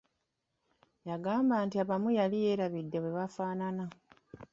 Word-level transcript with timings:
Yagamba 1.09 1.55
nti 1.65 1.75
abamu 1.83 2.09
yali 2.19 2.37
yeerabidde 2.43 2.97
bwe 2.99 3.11
bafaanana. 3.17 3.85